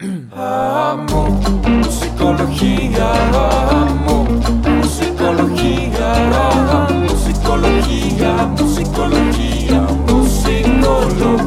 [0.00, 6.14] Amo musicología, amo musicología,
[6.48, 11.44] amo musicología, musicología, musicología.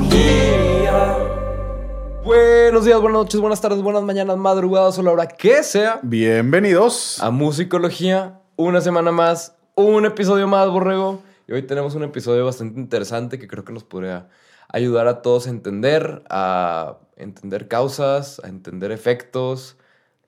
[2.23, 5.99] Buenos días, buenas noches, buenas tardes, buenas mañanas, madrugadas o la hora que sea.
[6.03, 7.21] Bienvenidos.
[7.21, 11.21] A Musicología, una semana más, un episodio más, Borrego.
[11.49, 14.29] Y hoy tenemos un episodio bastante interesante que creo que nos podría
[14.70, 19.77] ayudar a todos a entender, a entender causas, a entender efectos,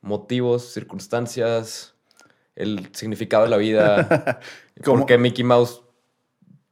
[0.01, 1.93] motivos, circunstancias,
[2.55, 4.39] el significado de la vida,
[4.83, 5.81] por qué Mickey Mouse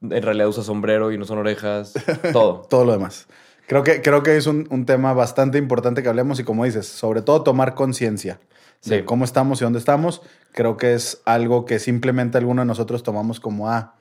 [0.01, 1.93] en realidad usa sombrero y no son orejas,
[2.33, 2.61] todo.
[2.69, 3.27] Todo lo demás.
[3.67, 6.87] Creo que, creo que es un, un tema bastante importante que hablemos y como dices,
[6.87, 8.39] sobre todo tomar conciencia
[8.85, 9.03] de Sí.
[9.03, 10.21] cómo estamos y dónde estamos.
[10.53, 13.95] Creo que es algo que simplemente alguno de nosotros tomamos como, ah,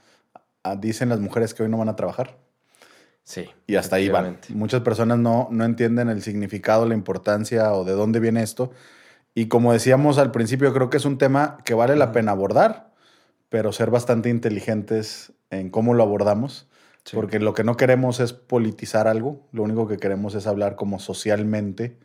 [0.63, 2.37] ah, dicen las mujeres que hoy no van a trabajar.
[3.27, 3.51] Sí.
[3.67, 4.39] Y hasta ahí van.
[4.51, 8.71] Muchas personas no, no entienden el significado, la importancia o de dónde viene esto.
[9.35, 12.95] Y como decíamos al principio, creo que es un tema que vale la pena abordar,
[13.49, 16.69] pero ser bastante inteligentes en cómo lo abordamos.
[17.03, 17.17] Sí.
[17.17, 21.01] Porque lo que no queremos es politizar algo, lo único que queremos es hablar como
[21.01, 21.99] socialmente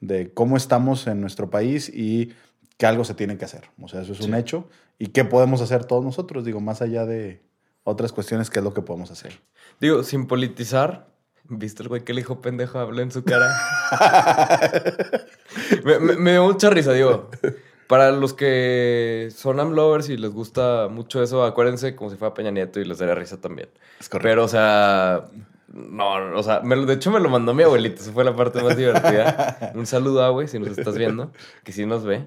[0.00, 2.34] de cómo estamos en nuestro país y
[2.76, 3.70] que algo se tiene que hacer.
[3.80, 4.68] O sea, eso es un hecho.
[4.98, 6.44] ¿Y qué podemos hacer todos nosotros?
[6.44, 7.45] Digo, más allá de
[7.86, 9.38] otras cuestiones, ¿qué es lo que podemos hacer?
[9.80, 11.06] Digo, sin politizar,
[11.44, 13.46] ¿viste el güey que le dijo pendejo habló en su cara?
[15.84, 17.30] me, me- me dio mucha risa, digo.
[17.86, 22.50] Para los que son amlovers y les gusta mucho eso, acuérdense como si fuera Peña
[22.50, 23.68] Nieto y les daría risa también.
[24.00, 24.28] Es correcto.
[24.28, 25.26] Pero, o sea,
[25.68, 28.34] no, o sea, me lo- de hecho me lo mandó mi abuelita, esa fue la
[28.34, 29.70] parte más divertida.
[29.76, 31.30] Un saludo a güey, si nos estás viendo,
[31.62, 32.26] que sí nos ve.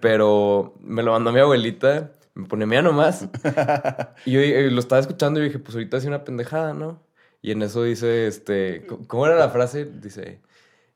[0.00, 3.28] Pero me lo mandó mi abuelita, me pone mía nomás.
[4.26, 7.00] Y yo eh, lo estaba escuchando y dije, pues ahorita hace una pendejada, ¿no?
[7.42, 9.84] Y en eso dice, este, ¿cómo era la frase?
[9.84, 10.40] Dice,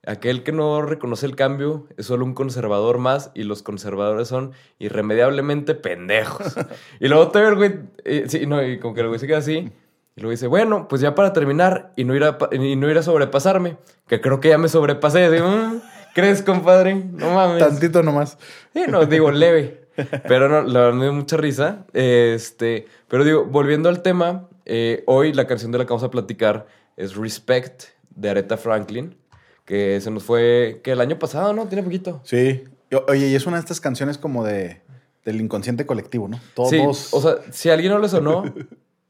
[0.06, 4.52] aquel que no reconoce el cambio es solo un conservador más y los conservadores son
[4.78, 6.56] irremediablemente pendejos.
[7.00, 9.38] y luego todavía el güey, eh, sí, no, y como que el güey se queda
[9.38, 9.72] así.
[10.16, 12.98] Y luego dice, bueno, pues ya para terminar y no ir a, y no ir
[12.98, 15.26] a sobrepasarme, que creo que ya me sobrepasé.
[15.26, 15.80] Y digo, "Mm,
[16.14, 16.96] ¿crees, compadre?
[16.96, 17.60] No mames.
[17.60, 18.36] Tantito nomás.
[18.74, 19.79] Sí, no, digo, leve.
[20.28, 21.84] Pero no, la verdad me dio mucha risa.
[21.92, 26.10] Este, pero digo, volviendo al tema, eh, hoy la canción de la que vamos a
[26.10, 26.66] platicar
[26.96, 27.84] es Respect
[28.14, 29.16] de Aretha Franklin,
[29.64, 31.66] que se nos fue, que el año pasado, ¿no?
[31.66, 32.20] Tiene poquito.
[32.24, 32.64] Sí.
[33.08, 34.82] Oye, y es una de estas canciones como de
[35.24, 36.40] del inconsciente colectivo, ¿no?
[36.54, 38.42] Todos Sí, o sea, si a alguien no le sonó,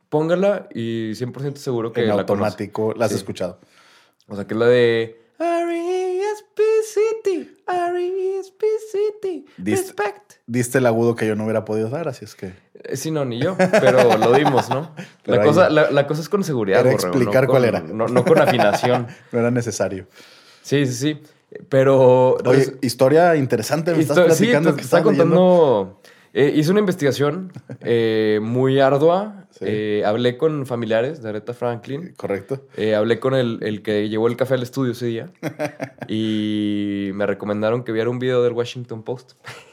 [0.09, 2.33] póngala y 100% seguro que en la conoce.
[2.33, 3.17] automático la has Sí.
[3.19, 3.61] escuchado.
[4.27, 5.21] O sea, que es la de
[6.97, 7.57] R.E.S.P.C.T.
[7.67, 9.45] R.E.S.P.C.T.
[9.59, 10.33] Diste- Respect.
[10.47, 12.53] Diste el agudo que yo no hubiera podido dar, así es que
[12.85, 14.95] Eh, Sí, no, ni yo, pero lo dimos, ¿no?
[15.25, 16.81] Pero La cosa, la, la cosa es con seguridad.
[16.81, 17.81] Era explicar no cuál con- era.
[17.81, 19.07] No, no con afinación.
[19.33, 20.07] no era necesario.
[20.63, 21.23] Sí, sí, sí.
[21.69, 22.35] Pero.
[22.45, 24.71] Oye, res- historia interesante, me estás histo- sí, platicando.
[24.71, 25.37] te, que te estaba estabas leyendo.
[25.37, 26.01] contando.
[26.33, 29.47] Eh, hice una investigación eh, muy ardua.
[29.51, 29.65] Sí.
[29.67, 32.15] Eh, hablé con familiares de Aretha Franklin.
[32.17, 32.67] Correcto.
[32.77, 35.31] Eh, hablé con el, el que llevó el café al estudio ese día.
[36.09, 39.33] y me recomendaron que viera un video del Washington Post.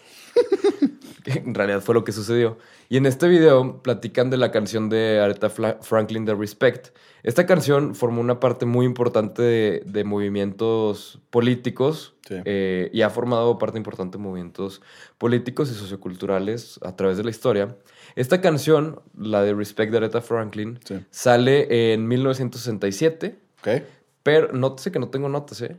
[1.28, 2.58] Que en realidad fue lo que sucedió.
[2.88, 5.50] Y en este video platican de la canción de Aretha
[5.82, 6.96] Franklin de Respect.
[7.22, 12.36] Esta canción formó una parte muy importante de, de movimientos políticos Sí.
[12.44, 14.82] eh, y ha formado parte importante de movimientos
[15.18, 17.78] políticos y socioculturales a través de la historia.
[18.18, 20.96] Esta canción, la de Respect de Aretha Franklin, Sí.
[21.10, 23.84] sale en 1967, Ok.
[24.24, 25.78] pero nótese que no tengo notas, ¿eh?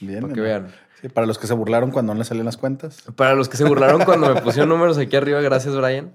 [0.00, 0.20] Bien.
[0.22, 0.72] Para que vean.
[1.00, 3.02] Sí, para los que se burlaron cuando no les salían las cuentas.
[3.16, 6.12] Para los que se burlaron cuando me pusieron números aquí arriba, gracias, Brian.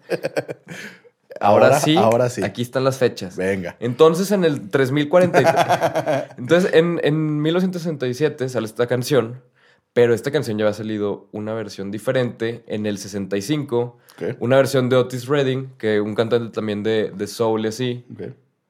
[1.40, 2.44] Ahora, Ahora- sí, ahora sí.
[2.44, 3.36] Aquí están las fechas.
[3.38, 3.76] Venga.
[3.80, 5.56] Entonces, en el 3043.
[6.38, 9.42] Entonces, en, en 1967 sale esta canción,
[9.94, 13.98] pero esta canción ya había salido una versión diferente en el 65.
[14.18, 14.36] Ok.
[14.40, 18.06] Una versión de Otis Redding, que un cantante también de, de soul y así.
[18.14, 18.22] Ok.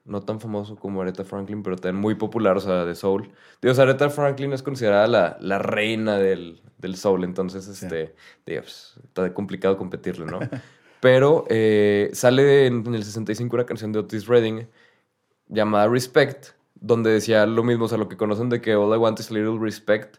[0.04, 3.30] No tan famoso como Aretha Franklin, pero también muy popular, o sea, de soul.
[3.60, 8.14] Digo, o sea, Aretha Franklin es considerada la, la reina del, del soul, entonces, este,
[8.44, 10.40] digo, pues, está complicado competirle, ¿no?
[11.00, 14.68] pero eh, sale en, en el 65 una canción de Otis Redding
[15.48, 18.98] llamada Respect, donde decía lo mismo, o sea, lo que conocen de que All I
[18.98, 20.16] Want is a Little Respect,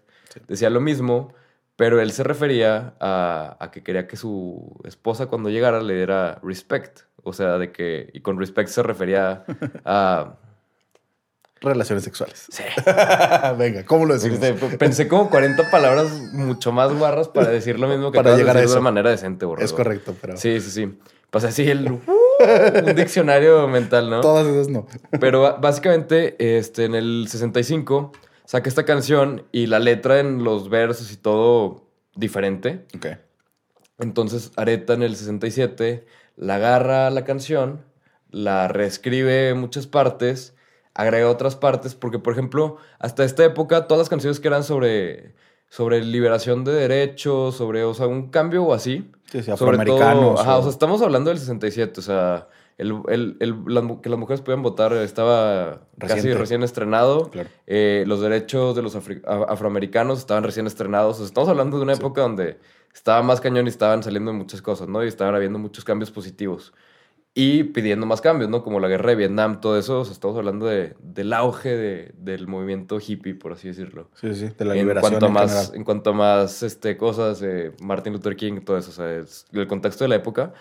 [0.47, 1.33] decía lo mismo,
[1.75, 6.39] pero él se refería a, a que quería que su esposa cuando llegara le diera
[6.43, 7.01] respect.
[7.23, 9.45] O sea, de que, y con respect se refería
[9.85, 10.35] a...
[11.61, 12.47] Relaciones sexuales.
[12.51, 12.63] Sí.
[13.57, 14.41] Venga, ¿cómo lo decimos?
[14.43, 18.57] Este, Pensé como 40 palabras mucho más guarras para decir lo mismo que Para llegar
[18.57, 18.79] a decir de eso.
[18.81, 19.65] una manera decente, borrego.
[19.65, 20.99] Es correcto, pero Sí, sí, sí.
[21.31, 21.89] Pues así el...
[21.89, 22.01] uh,
[22.85, 24.19] un diccionario mental, ¿no?
[24.19, 24.87] todas esas no.
[25.21, 28.11] Pero básicamente, este, en el 65
[28.43, 32.85] saca esta canción y la letra en los versos y todo diferente.
[32.97, 33.07] Ok.
[33.99, 37.85] Entonces Areta en el 67 la agarra la canción,
[38.29, 40.55] la reescribe en muchas partes,
[40.93, 45.35] agrega otras partes, porque por ejemplo, hasta esta época todas las canciones que eran sobre,
[45.69, 49.11] sobre liberación de derechos, sobre, o sea, un cambio o así.
[49.31, 50.21] Sí, sí, sobre afroamericanos.
[50.35, 52.47] todo- ajá, o- o sea, estamos hablando del 67, o sea,
[52.77, 57.29] el, el- el- las que las mujeres podían votar estaba casi recién estrenado.
[57.29, 57.49] Claro.
[57.67, 61.15] Eh, los derechos de los afroamericanos estaban recién estrenados.
[61.15, 62.59] O sea, estamos hablando de una época donde
[62.93, 65.03] estaba más cañón y estaban saliendo muchas cosas, ¿no?
[65.03, 66.73] Y estaban habiendo muchos cambios positivos.
[67.35, 68.63] Y pidiendo más cambios, ¿no?
[68.63, 70.01] Como la guerra de Vietnam, todo eso.
[70.01, 74.11] O sea, estamos hablando de, del auge de- del movimiento hippie, por así decirlo.
[74.13, 75.75] Sí, sí, de la en liberación cuanto a en más, general.
[75.77, 79.47] en cuanto a más este, cosas, eh, Martin Luther King, todo eso, o sea, es
[79.51, 80.53] el contexto de la época.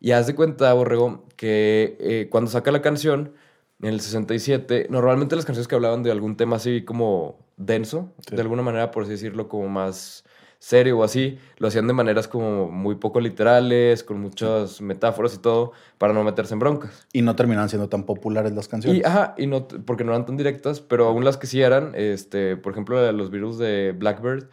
[0.00, 3.32] Y haz de cuenta, Borrego, que eh, cuando saca la canción,
[3.80, 8.36] en el 67, normalmente las canciones que hablaban de algún tema así como denso, Sí.
[8.36, 10.24] de alguna manera, por así decirlo, como más
[10.58, 15.38] serio o así, lo hacían de maneras como muy poco literales, con muchas metáforas y
[15.38, 17.06] todo, para no meterse en broncas.
[17.12, 19.00] Y no terminaban siendo tan populares las canciones.
[19.00, 21.92] Y, ajá, y no, porque no eran tan directas, pero aún las que sí eran,
[21.94, 24.48] este, por ejemplo, los virus de Blackbird,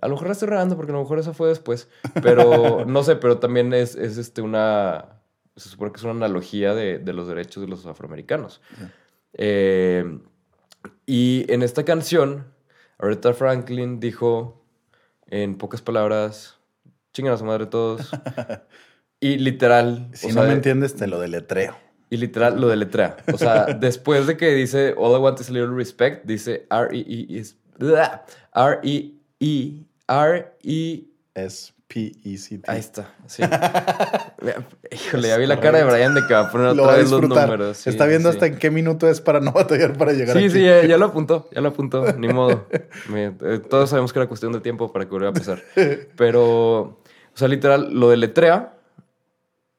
[0.00, 1.88] a lo mejor la estoy regando porque a lo mejor esa fue después,
[2.22, 5.20] pero no sé, pero también es, es este, una,
[5.56, 8.60] se supone que es una analogía de, de los derechos de los afroamericanos.
[8.76, 8.84] Sí.
[9.34, 10.18] Eh,
[11.06, 12.46] y en esta canción,
[12.98, 14.61] Aretha Franklin dijo,
[15.32, 16.58] en pocas palabras,
[17.12, 18.08] chingan a su madre todos.
[19.24, 20.08] Y literal.
[20.14, 21.76] si o no sea, me entiendes, te lo deletreo.
[22.10, 23.18] y literal lo deletrea.
[23.32, 27.26] O sea, después de que dice All I want is a little respect, dice R-E-E
[27.28, 27.56] is.
[27.78, 29.84] blah, R-E-E.
[30.08, 31.04] R-E.
[31.34, 32.62] Es P-E-C-T.
[32.70, 33.14] Ahí está.
[33.26, 33.42] Sí.
[34.90, 37.20] Híjole, ya vi la cara de Brian de que va a poner otra vez los
[37.22, 37.76] números.
[37.76, 38.36] sí, Está viendo sí.
[38.36, 40.50] hasta en qué minuto es para no batallar para llegar Sí, aquí.
[40.54, 42.66] sí, ya, ya lo apuntó, ya lo apuntó, ni modo.
[43.10, 45.62] Me- eh, todos sabemos que era cuestión de tiempo para que volviera a pasar.
[46.16, 46.98] Pero, o
[47.34, 48.74] sea, literal, lo deletrea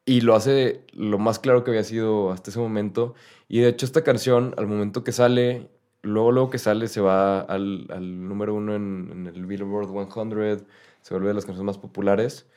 [0.06, 3.16] y lo hace lo más claro que había sido hasta ese momento.
[3.48, 5.70] Y de hecho, esta canción, al momento que sale,
[6.02, 10.66] luego, luego que sale, se va al, al número uno en, en el Billboard 100,
[11.04, 12.48] se vuelve de las canciones más populares.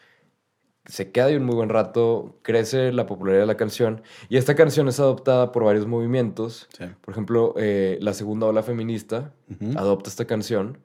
[0.87, 4.03] Se queda ahí un muy buen rato, crece la popularidad de la canción.
[4.29, 6.69] Y esta canción es adoptada por varios movimientos.
[6.79, 6.85] Sí.
[7.01, 9.35] Por ejemplo, eh, la segunda ola feminista
[9.75, 10.79] adopta esta canción.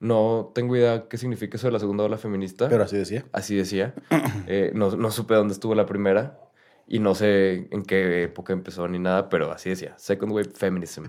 [0.00, 2.68] No tengo idea qué significa eso de la segunda ola feminista.
[2.68, 3.24] Pero así decía.
[3.32, 3.94] Así decía.
[4.48, 6.40] Eh, no, no supe dónde estuvo la primera.
[6.88, 9.94] Y no sé en qué época empezó ni nada, pero así decía.
[9.96, 11.06] Second Wave Feminism.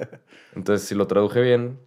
[0.54, 1.78] Entonces, si lo traduje bien,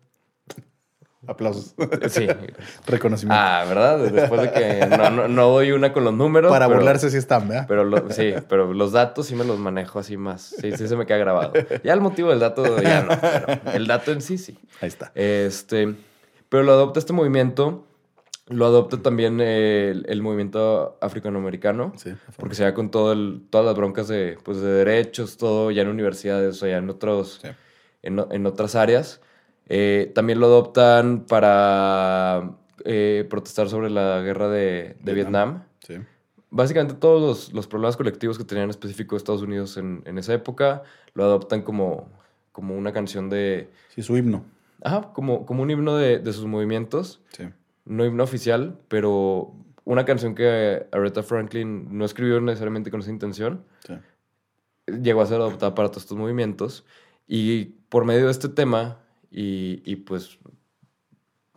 [1.27, 1.75] Aplausos.
[2.09, 2.27] sí.
[2.88, 3.39] Reconocimiento.
[3.39, 4.00] Ah, ¿verdad?
[4.12, 6.51] Después de que no, no, no doy una con los números.
[6.51, 7.65] para pero- burlarse sí están, ¿verdad?
[7.68, 10.56] Pero lo- sí, pero los datos sí me los manejo así más.
[10.59, 11.53] Sí, sí se me queda grabado.
[11.83, 14.57] Ya el motivo del dato ya no, pero el dato en sí sí.
[14.81, 15.12] Ahí está.
[15.13, 15.94] Este,
[16.50, 17.85] pero lo adopta este movimiento,
[18.47, 22.13] lo adopta también el, el movimiento africanoamericano, Sí.
[22.38, 25.83] porque se da con todo el- todas las broncas de, pues, de derechos, todo ya
[25.83, 27.50] en universidades, o sea, ya en, otros, Sí.
[28.01, 29.21] en, en otras áreas.
[29.68, 35.63] Eh, también lo adoptan para eh, protestar sobre la guerra de, de Vietnam.
[35.88, 36.04] Vietnam.
[36.04, 36.08] Sí.
[36.50, 40.34] Básicamente todos los, los problemas colectivos que tenían en específico Estados Unidos en, en esa
[40.34, 42.10] época lo adoptan como,
[42.52, 43.69] como una canción de...
[43.96, 44.44] Sí, su himno.
[44.84, 47.22] Ajá, como, como un himno de, de sus movimientos.
[47.31, 47.46] Sí.
[47.86, 49.53] No himno oficial, pero
[49.86, 53.63] una canción que Aretha Franklin no escribió necesariamente con esa intención.
[53.88, 53.94] Sí.
[54.88, 56.86] Llegó a ser adoptada para todos estos movimientos.
[57.27, 59.00] Y por medio de este tema,
[59.31, 60.38] y, y pues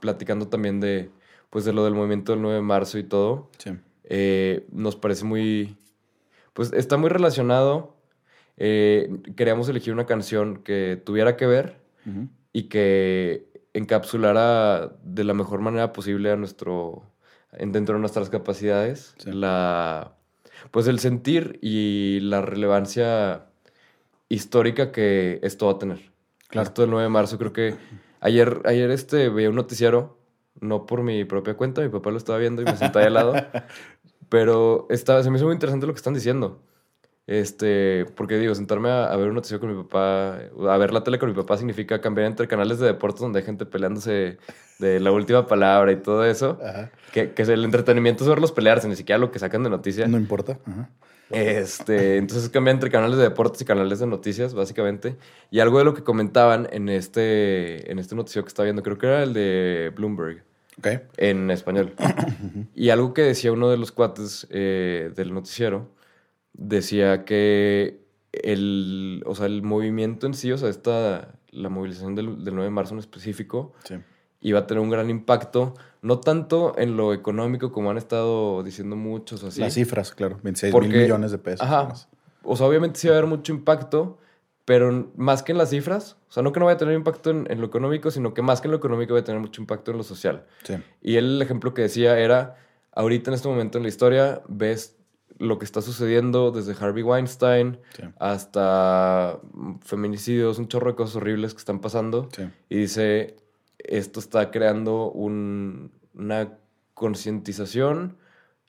[0.00, 1.10] platicando también de,
[1.50, 3.70] pues de lo del movimiento del 9 de marzo y todo, Sí.
[4.04, 5.76] eh, nos parece muy,
[6.52, 7.96] pues está muy relacionado.
[8.56, 11.82] Eh, queríamos elegir una canción que tuviera que ver
[12.52, 17.02] y que encapsulara de la mejor manera posible a nuestro,
[17.52, 19.32] en- dentro de nuestras capacidades, Sí.
[19.32, 20.14] la,
[20.70, 23.46] pues el sentir y la relevancia
[24.28, 26.12] histórica que esto va a tener.
[26.48, 26.68] Claro.
[26.68, 27.74] Esto del 9 de marzo, creo que
[28.20, 30.18] ayer, ayer este, veía un noticiero,
[30.60, 33.14] no por mi propia cuenta, mi papá lo estaba viendo y me senté ahí al
[33.14, 33.34] lado,
[34.28, 36.62] pero estaba, se me hizo muy interesante lo que están diciendo.
[37.26, 41.02] Este, porque digo, sentarme a, a ver un noticiero con mi papá, a ver la
[41.02, 44.36] tele con mi papá significa cambiar entre canales de deportes donde hay gente peleándose
[44.78, 46.58] de la última palabra y todo eso.
[46.62, 46.90] Ajá.
[47.12, 50.06] Que, que el entretenimiento es verlos pelearse, ni siquiera lo que sacan de noticia.
[50.06, 50.58] No importa.
[50.66, 50.90] Ajá.
[51.30, 55.16] Este, entonces cambia entre canales de deportes y canales de noticias, básicamente.
[55.50, 58.98] Y algo de lo que comentaban en este, en este noticiero que estaba viendo, creo
[58.98, 60.44] que era el de Bloomberg,
[60.78, 60.88] Ok.
[61.16, 61.94] en español.
[62.74, 65.90] y algo que decía uno de los cuates eh, del noticiero,
[66.52, 68.00] decía que
[68.32, 72.64] el, o sea, el movimiento en sí, o sea, esta, la movilización del, del 9
[72.64, 73.94] de marzo en específico Sí.
[74.44, 78.94] Iba a tener un gran impacto, no tanto en lo económico como han estado diciendo
[78.94, 79.60] muchos así.
[79.60, 81.66] Las cifras, claro, 26 Porque- mil millones de pesos.
[81.66, 81.84] Ajá.
[81.88, 82.08] más.
[82.44, 84.18] O sea, obviamente sí va a haber mucho impacto,
[84.66, 87.30] pero más que en las cifras, o sea, no que no vaya a tener impacto
[87.30, 89.60] en, en lo económico, sino que más que en lo económico va a tener mucho
[89.62, 90.44] impacto en lo social.
[90.62, 90.74] Sí.
[91.02, 92.56] Y él el ejemplo que decía era,
[92.92, 94.96] ahorita en este momento en la historia ves
[95.38, 98.02] lo que está sucediendo desde Harvey Weinstein Sí.
[98.20, 102.28] hasta mm, feminicidios, un chorro de cosas horribles que están pasando.
[102.36, 102.44] Sí.
[102.68, 103.36] Y dice,
[103.84, 106.58] esto está creando un- una
[106.94, 108.16] concientización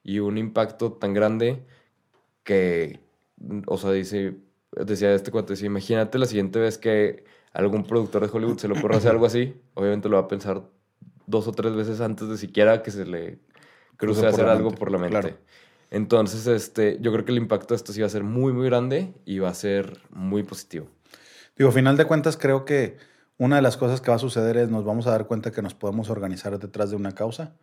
[0.03, 1.63] y un impacto tan grande
[2.43, 2.99] que,
[3.67, 4.37] o sea, dice,
[4.71, 8.73] decía este cuate, decía, imagínate la siguiente vez que algún productor de Hollywood se le
[8.75, 10.63] ocurra hacer algo así, obviamente lo va a pensar
[11.27, 13.39] dos o tres veces antes de siquiera que se le
[13.97, 15.19] cruce por hacer algo mente, por la mente.
[15.19, 15.37] claro.
[15.91, 18.65] Entonces, este, yo creo que el impacto de esto sí va a ser muy, muy
[18.65, 20.87] grande y va a ser muy positivo.
[21.57, 22.97] Digo, final de cuentas, creo que
[23.37, 25.61] una de las cosas que va a suceder es nos vamos a dar cuenta que
[25.61, 27.53] nos podemos organizar detrás de una causa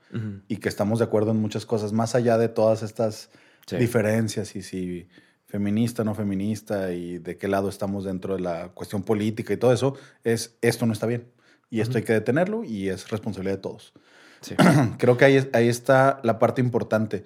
[0.49, 3.31] y que estamos de acuerdo en muchas cosas, más allá de todas estas
[3.67, 3.77] Sí.
[3.77, 5.09] diferencias y si
[5.47, 9.73] feminista, no feminista y de qué lado estamos dentro de la cuestión política y todo
[9.73, 11.29] eso, es esto no está bien
[11.71, 13.93] y esto hay que detenerlo y es responsabilidad de todos.
[14.41, 14.57] Sí.
[14.99, 17.23] Creo que ahí, ahí está la parte importante.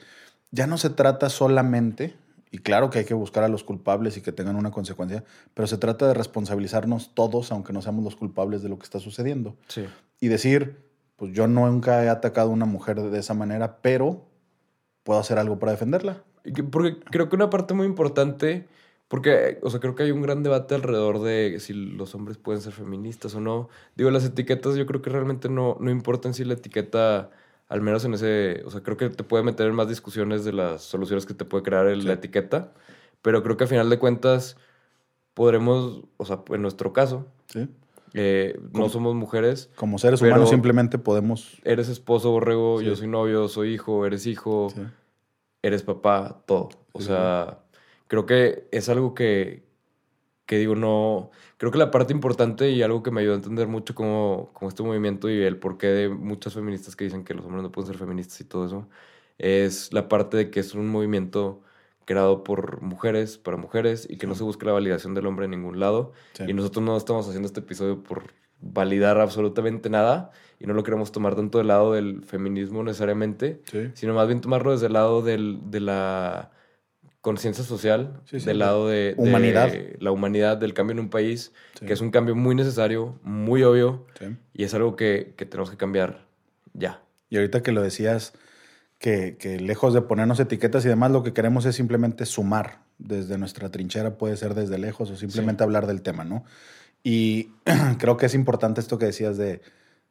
[0.50, 2.14] Ya no se trata solamente,
[2.50, 5.24] y claro que hay que buscar a los culpables y que tengan una consecuencia,
[5.54, 9.00] pero se trata de responsabilizarnos todos, aunque no seamos los culpables de lo que está
[9.00, 9.56] sucediendo.
[9.68, 9.86] Sí.
[10.20, 10.86] Y decir,
[11.16, 14.26] pues yo nunca he atacado a una mujer de esa manera, pero
[15.02, 16.22] puedo hacer algo para defenderla.
[16.70, 18.66] Porque creo que una parte muy importante,
[19.08, 22.60] porque, o sea, creo que hay un gran debate alrededor de si los hombres pueden
[22.60, 23.68] ser feministas o no.
[23.96, 27.30] Digo, las etiquetas yo creo que realmente no, no importan si la etiqueta,
[27.68, 30.52] al menos en ese, o sea, creo que te puede meter en más discusiones de
[30.52, 32.06] las soluciones que te puede crear el- Sí.
[32.06, 32.72] la etiqueta,
[33.22, 34.56] pero creo que al final de cuentas
[35.34, 37.68] podremos, o sea, en nuestro caso, ¿sí?
[38.14, 41.60] eh, no somos mujeres, Como seres humanos simplemente podemos...
[41.64, 42.86] eres esposo, borrego, Sí.
[42.86, 44.68] yo soy novio, soy hijo, eres hijo
[45.62, 46.68] eres papá, todo.
[46.92, 47.58] O sea,
[48.06, 49.65] creo que es algo que,
[50.46, 51.30] que digo, no.
[51.58, 54.68] Creo que la parte importante y algo que me ayudó a entender mucho como, como
[54.68, 57.88] este movimiento y el porqué de muchas feministas que dicen que los hombres no pueden
[57.88, 58.88] ser feministas y todo eso,
[59.38, 61.60] es la parte de que es un movimiento
[62.04, 65.50] creado por mujeres, para mujeres, y que no se busca la validación del hombre en
[65.50, 66.12] ningún lado.
[66.34, 66.44] Sí.
[66.46, 71.10] Y nosotros no estamos haciendo este episodio por validar absolutamente nada, y no lo queremos
[71.10, 73.90] tomar tanto del lado del feminismo necesariamente, Sí.
[73.94, 76.52] sino más bien tomarlo desde el lado del- de la
[77.26, 79.72] conciencia social, Sí, sí, del de lado de, de humanidad.
[79.98, 81.84] la humanidad, del cambio en un país, Sí.
[81.84, 84.26] que es un cambio muy necesario, muy obvio, Sí.
[84.54, 86.24] y es algo que, que tenemos que cambiar
[86.72, 87.02] ya.
[87.28, 88.32] Y ahorita que lo decías,
[88.98, 93.36] que, que lejos de ponernos etiquetas y demás, lo que queremos es simplemente sumar desde
[93.38, 95.64] nuestra trinchera, puede ser desde lejos o simplemente Sí.
[95.64, 96.44] hablar del tema, ¿no?
[97.02, 97.50] Y
[97.98, 99.60] creo que es importante esto que decías de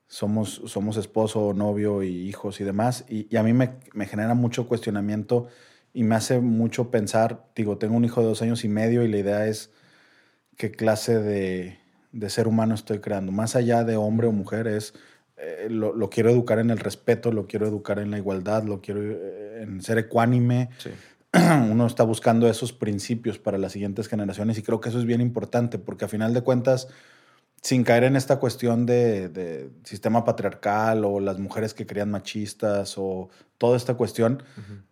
[0.08, 3.06] somos, somos esposo, novio y hijos y demás.
[3.10, 5.48] Y, y a mí me, me genera mucho cuestionamiento
[5.96, 9.08] y me hace mucho pensar, digo, tengo un hijo de dos años y medio y
[9.08, 9.72] la idea es
[10.58, 11.80] qué clase de,
[12.12, 13.32] de ser humano estoy creando.
[13.32, 14.94] Más allá de hombre o mujer, es
[15.38, 18.82] eh, lo, lo quiero educar en el respeto, lo quiero educar en la igualdad, lo
[18.82, 20.70] quiero eh, en ser ecuánime.
[20.80, 20.90] Sí.
[21.72, 25.22] Uno está buscando esos principios para las siguientes generaciones y creo que eso es bien
[25.22, 26.90] importante porque a final de cuentas,
[27.66, 32.94] sin caer en esta cuestión de, de sistema patriarcal o las mujeres que crían machistas
[33.00, 34.44] o toda esta cuestión,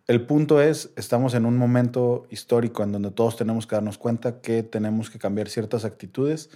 [0.07, 4.41] el punto es, estamos en un momento histórico en donde todos tenemos que darnos cuenta
[4.41, 6.49] que tenemos que cambiar ciertas actitudes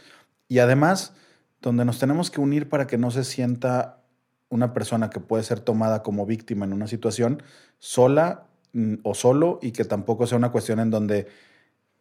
[0.47, 1.13] y además
[1.61, 4.01] donde nos tenemos que unir para que no se sienta
[4.49, 7.43] una persona que puede ser tomada como víctima en una situación
[7.77, 11.27] sola mm, o solo y que tampoco sea una cuestión en donde,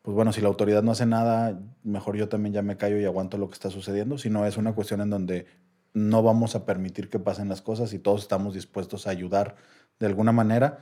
[0.07, 3.05] pues bueno, si la autoridad no hace nada, mejor yo también ya me callo y
[3.05, 5.47] aguanto lo que está sucediendo, sino es una cuestión en donde
[5.95, 9.57] no vamos a permitir que pasen las cosas y todos estamos dispuestos a ayudar
[9.99, 10.79] de alguna manera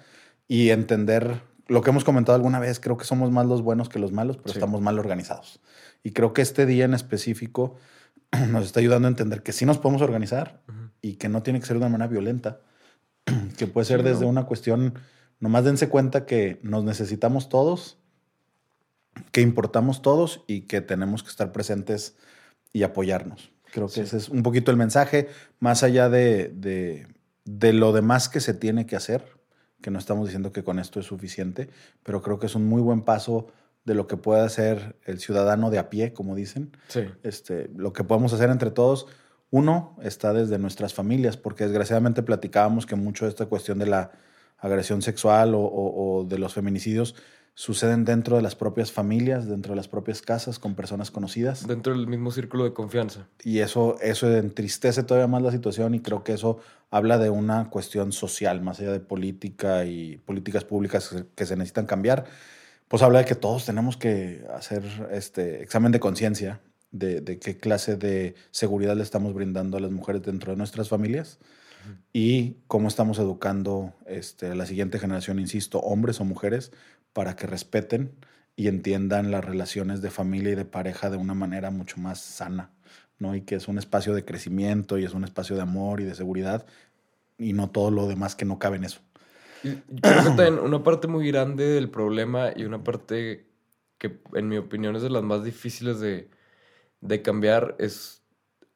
[0.46, 3.98] y entender lo que hemos comentado alguna vez, creo que somos más los buenos que
[3.98, 4.58] los malos, pero Sí.
[4.58, 5.58] estamos mal organizados.
[6.02, 7.76] Y creo que este día en específico
[8.50, 10.60] nos está ayudando a entender que sí nos podemos organizar
[11.00, 12.60] y que no tiene que ser de una manera violenta,
[13.56, 14.28] que puede ser Sí, desde ¿no?
[14.28, 14.98] una cuestión,
[15.40, 17.96] nomás dense cuenta que nos necesitamos todos,
[19.32, 22.16] que importamos todos y que tenemos que estar presentes
[22.72, 23.52] y apoyarnos.
[23.72, 24.00] Creo que Sí.
[24.02, 25.28] ese es un poquito el mensaje,
[25.60, 27.06] más allá de, de,
[27.44, 29.24] de lo demás que se tiene que hacer,
[29.82, 31.68] que no estamos diciendo que con esto es suficiente,
[32.02, 33.48] pero creo que es un muy buen paso
[33.84, 37.02] de lo que puede hacer el ciudadano de a pie, como dicen, Sí.
[37.22, 39.06] este, lo que podemos hacer entre todos,
[39.50, 44.10] uno está desde nuestras familias, porque desgraciadamente platicábamos que mucho de esta cuestión de la
[44.58, 47.14] agresión sexual o, o- o de los feminicidios
[47.54, 51.66] suceden dentro de las propias familias, dentro de las propias casas, con personas conocidas.
[51.66, 53.28] Dentro del mismo círculo de confianza.
[53.44, 56.58] Y eso, eso entristece todavía más la situación y creo que eso
[56.90, 61.86] habla de una cuestión social, más allá de política y políticas públicas que se necesitan
[61.86, 62.24] cambiar.
[62.88, 64.82] Pues habla de que todos tenemos que hacer
[65.12, 69.90] este examen de conciencia de, de, qué clase de seguridad le estamos brindando a las
[69.90, 71.38] mujeres dentro de nuestras familias
[72.12, 76.72] y cómo estamos educando este, a la siguiente generación, insisto, hombres o mujeres,
[77.14, 78.12] para que respeten
[78.56, 82.72] y entiendan las relaciones de familia y de pareja de una manera mucho más sana,
[83.18, 83.34] ¿no?
[83.34, 86.14] Y que es un espacio de crecimiento y es un espacio de amor y de
[86.14, 86.66] seguridad
[87.38, 89.00] y no todo lo demás que no cabe en eso.
[89.62, 93.46] Y creo que también una parte muy grande del problema y una parte
[93.98, 96.28] que en mi opinión es de las más difíciles de,
[97.00, 98.22] de cambiar es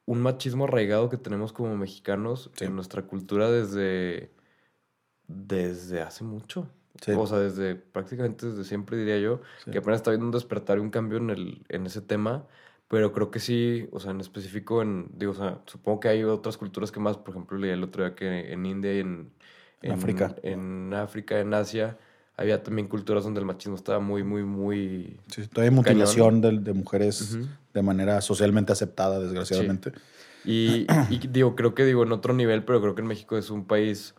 [0.06, 2.64] un machismo arraigado que tenemos como mexicanos Sí.
[2.64, 4.30] en nuestra cultura desde,
[5.26, 6.70] desde hace mucho.
[7.00, 7.12] Sí.
[7.12, 9.70] O sea, desde prácticamente desde siempre diría yo, Sí.
[9.70, 12.44] que apenas está viendo un despertar y un cambio en, el, en ese tema,
[12.88, 16.24] pero creo que sí, o sea, en específico en, digo, o sea, supongo que hay
[16.24, 19.30] otras culturas que más, por ejemplo, leí el otro día que en India y en,
[19.82, 20.34] En África.
[20.42, 21.98] En África, en Asia,
[22.36, 25.18] había también culturas donde el machismo estaba muy, muy, muy...
[25.28, 27.36] Sí, todavía hay mutilación de, de mujeres
[27.74, 29.92] de manera socialmente aceptada, desgraciadamente.
[30.44, 33.50] Y, y digo, creo que digo en otro nivel, pero creo que en México es
[33.50, 34.14] un país,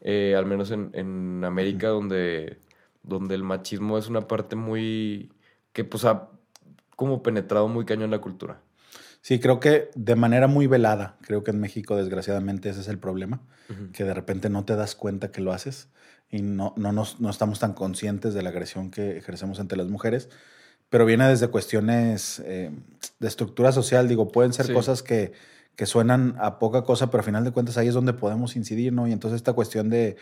[0.00, 2.58] eh, al menos en, en América, donde,
[3.02, 5.32] donde el machismo es una parte muy.
[5.72, 6.28] que pues ha
[6.96, 8.60] como penetrado muy cañón en la cultura.
[9.22, 12.98] Sí, creo que de manera muy velada, creo que en México desgraciadamente ese es el
[12.98, 13.40] problema,
[13.92, 15.88] que de repente no te das cuenta que lo haces
[16.30, 19.88] y no, no, nos, no estamos tan conscientes de la agresión que ejercemos ante las
[19.88, 20.28] mujeres,
[20.88, 22.70] pero viene desde cuestiones eh,
[23.18, 24.72] de estructura social, digo, pueden ser Sí.
[24.72, 25.32] cosas que,
[25.80, 28.92] que suenan a poca cosa, pero a final de cuentas ahí es donde podemos incidir,
[28.92, 29.08] ¿no?
[29.08, 30.16] Y entonces esta cuestión de,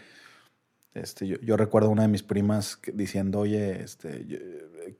[0.94, 4.24] este, yo, yo recuerdo a una de mis primas diciendo, oye, este,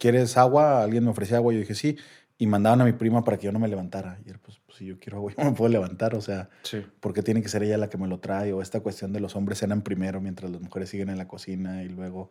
[0.01, 0.83] ¿quieres agua?
[0.83, 1.97] Alguien me ofrecía agua, yo dije, sí,
[2.39, 4.19] y mandaban a mi prima para que yo no me levantara.
[4.27, 6.85] Y él, pues, pues, si yo quiero agua, yo me puedo levantar, o sea, Sí.
[6.99, 9.37] porque tiene que ser ella la que me lo trae, o esta cuestión de los
[9.37, 12.31] hombres cenan primero mientras las mujeres siguen en la cocina y luego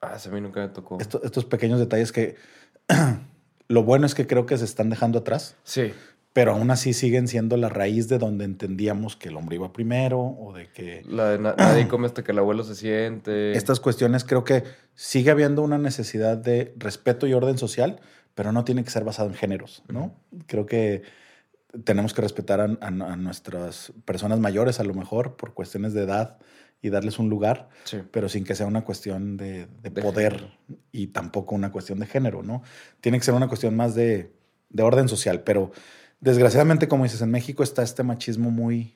[0.00, 0.96] Ah, a mí nunca me tocó.
[1.00, 2.36] esto- estos pequeños detalles que
[3.68, 5.92] lo bueno es que creo que se están dejando atrás, Sí.
[6.32, 10.18] Pero aún así siguen siendo la raíz de donde entendíamos que el hombre iba primero
[10.20, 13.52] o de que La de na- nadie come hasta que el abuelo se siente.
[13.52, 14.64] estas cuestiones creo que
[14.94, 18.00] sigue habiendo una necesidad de respeto y orden social,
[18.34, 20.14] pero no tiene que ser basado en géneros, ¿no?
[20.46, 21.02] Creo que
[21.84, 26.02] tenemos que respetar a, a- a nuestras personas mayores a lo mejor por cuestiones de
[26.02, 26.38] edad
[26.80, 27.98] y darles un lugar, Sí.
[28.10, 30.52] pero sin que sea una cuestión de, de De poder género.
[30.90, 32.62] y tampoco una cuestión de género, ¿no?
[33.00, 34.32] Tiene que ser una cuestión más de,
[34.70, 35.70] de orden social, pero
[36.22, 38.94] desgraciadamente, como dices, en México está este machismo muy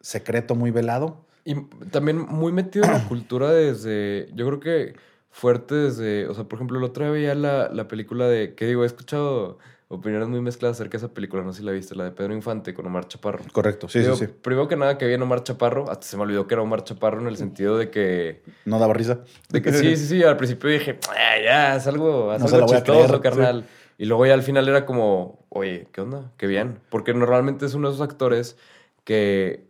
[0.00, 1.24] secreto, muy velado.
[1.44, 1.54] Y
[1.90, 4.94] también muy metido en la cultura desde, yo creo que
[5.30, 8.66] fuerte desde, o sea, por ejemplo, el otro día veía la, la película de, que
[8.66, 9.58] digo, he escuchado
[9.88, 12.34] opiniones muy mezcladas acerca de esa película, no sé si la viste, la de Pedro
[12.34, 13.44] Infante con Omar Chaparro.
[13.52, 14.32] Correcto, sí, Digo, sí, sí.
[14.42, 17.20] Primero que nada que viene Omar Chaparro, hasta se me olvidó que era Omar Chaparro
[17.20, 19.20] en el sentido de que, No daba risa.
[19.50, 22.58] de que sí, sí, sí, al principio dije, "Ah, ya, es algo, es No algo
[22.60, 23.66] la chistoso, creer", carnal.
[23.98, 26.32] Y luego ya al final era como, oye, ¿qué onda?
[26.36, 26.80] Qué bien.
[26.90, 28.56] Porque normalmente es uno de esos actores
[29.04, 29.64] que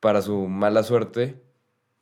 [0.00, 1.42] para su mala suerte,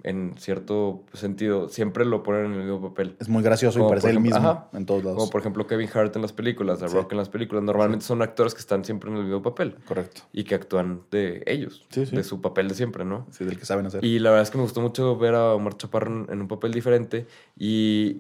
[0.03, 3.16] en cierto sentido, siempre lo ponen en el mismo papel.
[3.19, 4.69] Es muy gracioso Como y parece el mismo ajá.
[4.75, 5.19] en todos lados.
[5.19, 6.95] Como por ejemplo Kevin Hart en las películas, The Sí.
[6.95, 7.64] Rock en las películas.
[7.64, 10.23] Normalmente son actores que están siempre en el mismo papel Correcto.
[10.33, 12.14] y que actúan de ellos, Sí, sí.
[12.14, 13.27] de su papel de siempre, ¿no?
[13.31, 14.05] Sí, del que saben hacer.
[14.05, 16.73] Y la verdad es que me gustó mucho ver a Omar Chaparro en un papel
[16.73, 17.27] diferente
[17.59, 18.19] y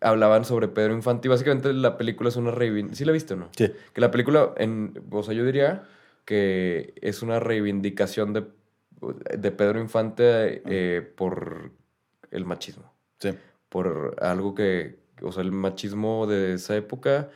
[0.00, 2.96] hablaban sobre Pedro Infante y básicamente la película es una reivindicación.
[2.96, 3.48] ¿Sí la viste o no?
[3.56, 5.84] Sí, Que la película, en, o sea, yo diría
[6.24, 8.44] que es una reivindicación de,
[9.36, 11.70] de Pedro Infante eh, por
[12.30, 12.92] el machismo.
[13.20, 13.30] sí.
[13.68, 17.28] Por algo que, o sea, el machismo de esa época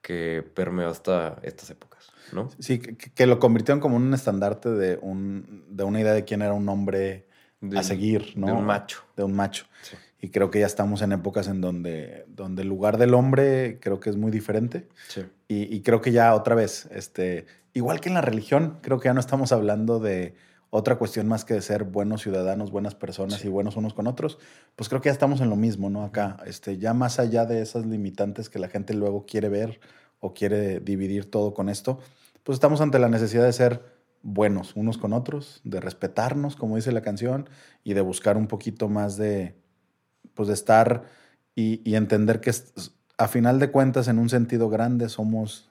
[0.00, 2.48] que permeó hasta estas épocas, ¿no?
[2.58, 6.40] Sí, que, que lo convirtieron como un estandarte de, un, de una idea de quién
[6.40, 7.26] era un hombre
[7.76, 8.46] a seguir, ¿no?
[8.46, 9.02] De un macho.
[9.16, 9.66] De un macho.
[9.82, 9.96] Sí.
[10.24, 13.98] Y creo que ya estamos en épocas en donde, donde el lugar del hombre creo
[13.98, 14.88] que es muy diferente.
[15.08, 15.22] Sí.
[15.48, 19.06] Y, y creo que ya otra vez, este, igual que en la religión, creo que
[19.08, 20.34] ya no estamos hablando de
[20.70, 23.48] otra cuestión más que de ser buenos ciudadanos, buenas personas Sí.
[23.48, 24.38] y buenos unos con otros.
[24.76, 26.04] Pues creo que ya estamos en lo mismo, ¿no?
[26.04, 29.80] Acá, este, ya más allá de esas limitantes que la gente luego quiere ver
[30.20, 31.98] o quiere dividir todo con esto,
[32.44, 33.82] pues estamos ante la necesidad de ser
[34.22, 37.50] buenos unos con otros, de respetarnos, como dice la canción,
[37.82, 39.56] y de buscar un poquito más de,
[40.34, 41.04] pues de estar
[41.54, 42.52] y, y entender que
[43.18, 45.68] a final de cuentas, en un sentido grande, somos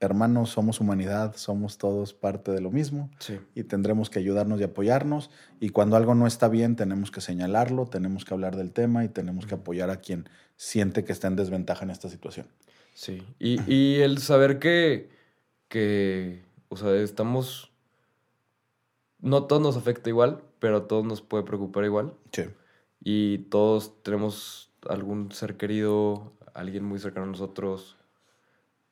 [0.00, 3.38] hermanos, somos humanidad, somos todos parte de lo mismo Sí.
[3.54, 5.30] y tendremos que ayudarnos y apoyarnos.
[5.60, 9.08] Y cuando algo no está bien, tenemos que señalarlo, tenemos que hablar del tema y
[9.08, 12.46] tenemos que apoyar a quien siente que está en desventaja en esta situación.
[12.94, 13.22] Sí.
[13.38, 15.08] Y, y el saber que,
[15.68, 17.70] que, o sea, estamos...
[19.20, 22.12] No todos nos afecta igual, pero a todos nos puede preocupar igual.
[22.32, 22.42] Sí.
[23.04, 27.96] Y todos tenemos algún ser querido, alguien muy cercano a nosotros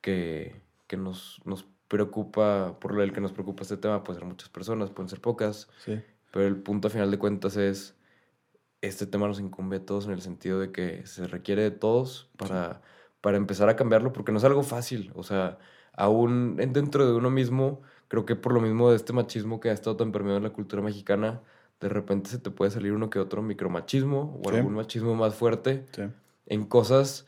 [0.00, 4.02] que, que nos, nos preocupa, por el que nos preocupa este tema.
[4.04, 6.00] Pueden ser muchas personas, pueden ser pocas, Sí.
[6.32, 7.96] pero el punto a final de cuentas es,
[8.80, 12.30] este tema nos incumbe a todos en el sentido de que se requiere de todos
[12.38, 12.80] para,
[13.20, 15.12] para empezar a cambiarlo, porque no es algo fácil.
[15.14, 15.58] O sea,
[15.92, 19.68] aún en- dentro de uno mismo, creo que por lo mismo de este machismo que
[19.70, 21.42] ha estado tan permeado en la cultura mexicana,
[21.80, 24.56] de repente se te puede salir uno que otro micromachismo o Sí.
[24.56, 26.02] algún machismo más fuerte Sí.
[26.46, 27.26] en cosas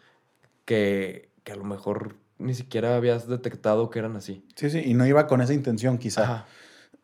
[0.64, 4.44] que, que a lo mejor ni siquiera habías detectado que eran así.
[4.56, 6.22] Sí, sí, y no iba con esa intención quizá.
[6.22, 6.46] Ajá.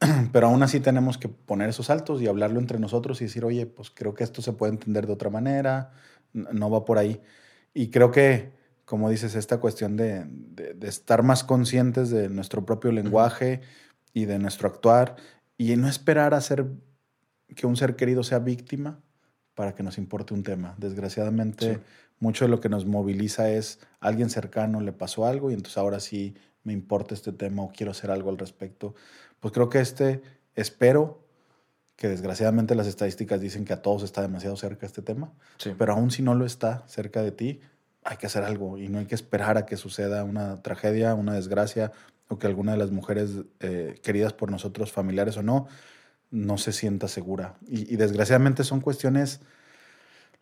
[0.33, 3.67] Pero aún así tenemos que poner esos saltos y hablarlo entre nosotros y decir, oye,
[3.67, 5.93] pues creo que esto se puede entender de otra manera,
[6.33, 7.21] no va por ahí.
[7.75, 8.53] Y creo que,
[8.85, 13.61] como dices, esta cuestión de, de- de estar más conscientes de nuestro propio lenguaje
[14.13, 15.17] y de nuestro actuar
[15.57, 16.67] y no esperar a ser
[17.55, 19.01] que un ser querido sea víctima
[19.55, 20.75] para que nos importe un tema.
[20.79, 21.81] Desgraciadamente, Sí.
[22.21, 26.01] mucho de lo que nos moviliza es alguien cercano le pasó algo y entonces ahora
[26.01, 26.35] sí
[26.65, 28.95] me importa este tema o quiero hacer algo al respecto.
[29.41, 30.21] Pues creo que este,
[30.55, 31.25] espero
[31.97, 35.73] que desgraciadamente las estadísticas dicen que a todos está demasiado cerca este tema, Sí.
[35.77, 37.61] pero aún si no lo está cerca de ti,
[38.05, 41.35] hay que hacer algo y no hay que esperar a que suceda una tragedia, una
[41.35, 41.91] desgracia
[42.29, 43.31] o que alguna de las mujeres
[43.61, 45.67] eh, queridas por nosotros, familiares o no,
[46.31, 47.57] no se sienta segura.
[47.69, 49.41] Y, y desgraciadamente son cuestiones,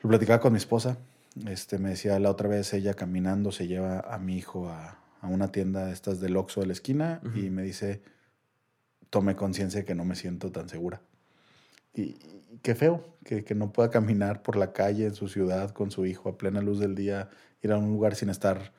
[0.01, 0.99] lo platicaba con mi esposa,
[1.47, 5.29] este, me decía la otra vez ella caminando se lleva a mi hijo a, a
[5.29, 8.03] una tienda de estas del Oxxo de la esquina y me dice,
[9.11, 11.03] tomé conciencia de que no me siento tan segura.
[11.93, 15.71] Y, y qué feo que, que no pueda caminar por la calle en su ciudad
[15.71, 17.29] con su hijo a plena luz del día,
[17.63, 18.73] ir a un lugar sin estar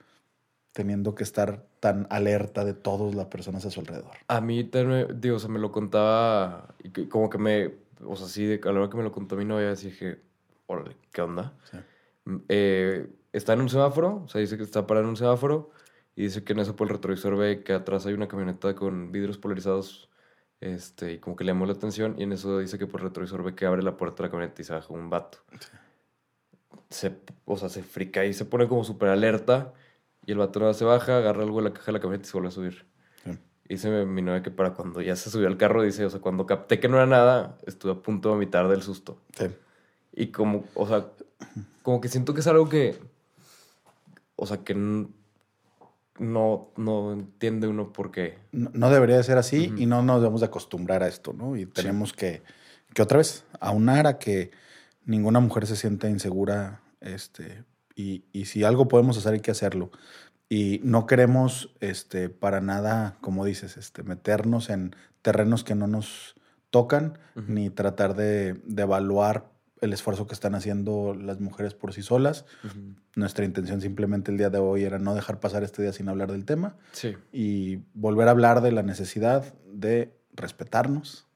[0.78, 4.16] teniendo que estar tan alerta de todas las personas a su alrededor.
[4.28, 4.70] A mí,
[5.16, 7.74] digo, o sea, me lo contaba, y que- como que me,
[8.06, 10.22] o sea, sí, de, a la hora que me lo contó mi novia, dije,
[10.68, 11.56] órale, ¿qué onda?
[11.72, 11.78] Sí.
[12.26, 15.72] Mm, eh, está en un semáforo, o sea, dice que está parado en un semáforo,
[16.16, 19.12] y dice que en eso por el retrovisor ve que atrás hay una camioneta con
[19.12, 20.12] vidrios polarizados,
[20.62, 23.08] este, y como que le llamó la atención, y en eso dice que por el
[23.08, 25.40] retrovisor ve que abre la puerta de la camioneta y se baja un vato.
[26.92, 29.74] Se, o sea, se frica y se pone como súper alerta,
[30.28, 32.34] y el vato se baja, agarra algo de la caja de la camioneta y se
[32.34, 32.86] vuelve a subir.
[33.24, 33.32] Sí.
[33.68, 36.20] Dice mi- mi novia que para cuando ya se subió al carro, dice, o sea,
[36.20, 39.20] cuando capté que no era nada, estuve a punto de vomitar del susto.
[39.38, 39.46] Sí.
[40.14, 41.08] Y como, o sea,
[41.82, 43.00] como que siento que es algo que,
[44.36, 44.74] o sea, que
[46.20, 48.38] no, no entiende uno por qué.
[48.52, 51.56] No, no debería de ser así y no nos debemos de acostumbrar a esto, ¿no?
[51.56, 52.42] Y tenemos que,
[52.94, 54.52] que otra vez, aunar a que
[55.06, 57.64] ninguna mujer se sienta insegura, este,
[57.98, 59.92] y, y si algo podemos hacer hay que hacerlo.
[60.48, 66.36] Y no queremos, este, para nada, como dices, este, meternos en terrenos que no nos
[66.70, 67.52] tocan, Ujú.
[67.52, 72.46] ni tratar de, de evaluar el esfuerzo que están haciendo las mujeres por sí solas.
[73.16, 76.32] Nuestra intención simplemente el día de hoy era no dejar pasar este día sin hablar
[76.32, 81.28] del tema Sí, y volver a hablar de la necesidad de respetarnos,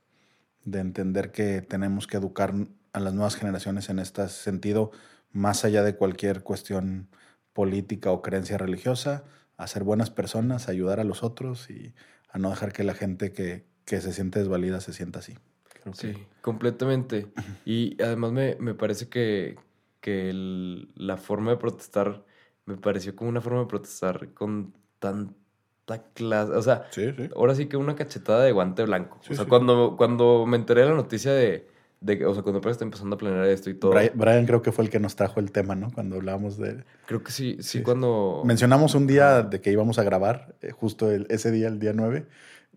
[0.63, 2.53] de entender que tenemos que educar
[2.93, 4.91] a las nuevas generaciones en este sentido,
[5.33, 7.07] más allá de cualquier cuestión
[7.53, 9.23] política o creencia religiosa,
[9.57, 11.93] a ser buenas personas, a ayudar a los otros y
[12.29, 15.37] a no dejar que la gente que, que se siente desvalida se sienta así.
[15.81, 17.27] Creo que- sí, completamente.
[17.65, 19.57] Y además me, me parece que,
[19.99, 22.23] que el- la forma de protestar
[22.65, 26.51] me pareció como una forma de protestar con tanta clase.
[26.53, 27.29] O sea, Sí, sí.
[27.35, 29.19] ahora sí que una cachetada de guante blanco.
[29.21, 31.67] Sí, o sea, cuando, cuando me enteré de la noticia de,
[32.01, 34.45] de que, o sea, cuando apenas está empezando a planear esto y todo, Brian, Brian
[34.47, 35.91] creo que fue el que nos trajo el tema, ¿no?
[35.91, 36.83] Cuando hablábamos de...
[37.05, 37.83] creo que sí, sí, Sí.
[37.83, 38.41] cuando...
[38.43, 41.93] Mencionamos un día de que íbamos a grabar, eh, justo el- ese día, el día
[41.93, 42.25] 9.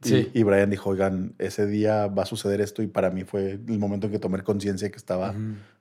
[0.03, 0.31] Y, Sí.
[0.35, 3.79] y Brian dijo, oigan, ese día va a suceder esto y para mí fue el
[3.79, 5.35] momento en que tomé conciencia que estaba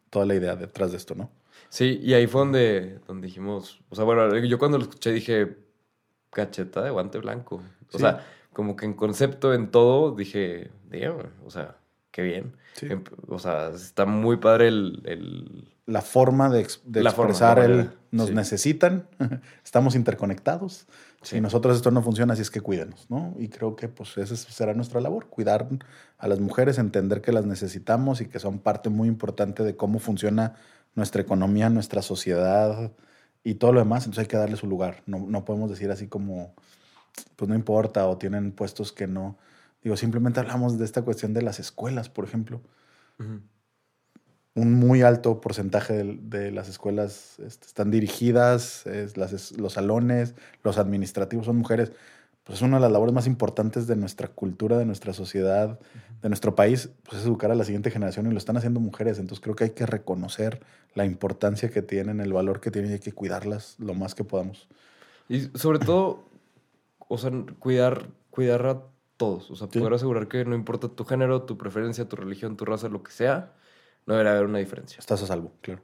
[0.10, 1.30] toda la idea detrás de esto, ¿no?
[1.68, 5.58] Sí, y ahí fue donde, donde dijimos, o sea, bueno, yo cuando lo escuché dije,
[6.32, 7.56] cacheta de guante blanco.
[7.92, 7.98] O Sí.
[8.00, 11.76] sea, como que en concepto, en todo, dije, damn, o sea,
[12.14, 12.56] qué bien.
[12.76, 12.86] Sí.
[12.90, 15.02] Em- O sea, está muy padre el...
[15.06, 18.34] el- La forma de, ex- de La forma, expresar el nos sí.
[18.36, 19.08] necesitan,
[19.66, 20.88] estamos interconectados.
[21.24, 21.36] Sí.
[21.36, 23.34] Si nosotros esto no funciona, así es que cuídenos, ¿no?
[23.38, 25.68] Y creo que pues esa será nuestra labor, cuidar
[26.18, 30.00] a las mujeres, entender que las necesitamos y que son parte muy importante de cómo
[30.00, 30.56] funciona
[30.96, 32.92] nuestra economía, nuestra sociedad
[33.44, 34.04] y todo lo demás.
[34.06, 35.02] Entonces hay que darle su lugar.
[35.06, 36.54] No, no podemos decir así como,
[37.36, 39.38] pues no importa o tienen puestos que no.
[39.84, 42.62] Digo, simplemente hablamos de esta cuestión de las escuelas, por ejemplo.
[43.20, 43.42] Ujú.
[44.56, 49.74] Un muy alto porcentaje de, de las escuelas este, están dirigidas, es las es- los
[49.74, 51.92] salones, los administrativos son mujeres.
[52.44, 55.80] Pues es una de las labores más importantes de nuestra cultura, de nuestra sociedad,
[56.22, 59.18] de nuestro país, pues es educar a la siguiente generación y lo están haciendo mujeres.
[59.18, 60.62] Entonces creo que hay que reconocer
[60.94, 64.24] la importancia que tienen, el valor que tienen y hay que cuidarlas lo más que
[64.26, 64.68] podamos.
[65.30, 66.26] Y sobre todo,
[67.08, 68.82] o sea, cuidar, cuidar a
[69.24, 69.52] todos.
[69.52, 69.80] O sea, Sí.
[69.80, 73.12] poder asegurar que no importa tu género, tu preferencia, tu religión, tu raza, lo que
[73.12, 73.54] sea,
[74.06, 74.98] no debería haber una diferencia.
[75.00, 75.82] Estás a salvo, claro.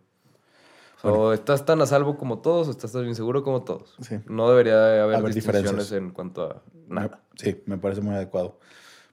[1.02, 3.96] O sea, estás tan a salvo como todos, o estás tan inseguro como todos.
[4.02, 4.18] Sí.
[4.28, 5.92] No debería de haber, diferencias.
[5.94, 7.22] en cuanto a nada.
[7.36, 8.60] Sí, me parece muy adecuado.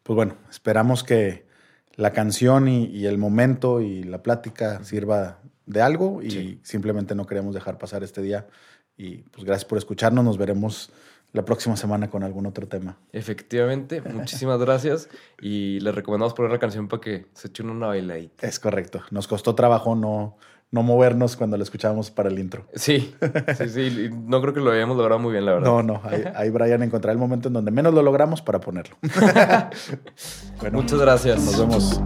[0.03, 1.47] Pues bueno, esperamos que
[1.95, 6.61] la canción y, y el momento y la plática sirva de algo y Sí.
[6.65, 8.49] simplemente no queremos dejar pasar este día.
[8.97, 10.25] Y pues gracias por escucharnos.
[10.25, 10.91] Nos veremos
[11.37, 12.97] la próxima semana con algún otro tema.
[13.13, 15.09] Efectivamente, muchísimas gracias.
[15.41, 18.47] Y les recomendamos poner la canción para que se echen una bailadita.
[18.47, 19.03] Es correcto.
[19.11, 20.37] Nos costó trabajo no,
[20.71, 22.67] no movernos cuando la escuchábamos para el intro.
[22.75, 23.15] Sí,
[23.59, 24.11] sí, sí.
[24.13, 25.69] No creo que lo hayamos logrado muy bien, la verdad.
[25.69, 26.01] No, no.
[26.05, 28.97] Ahí, ahí Brian encontrará el momento en donde menos lo logramos para ponerlo.
[30.61, 31.45] bueno, Muchas gracias.
[31.45, 32.01] nos vemos.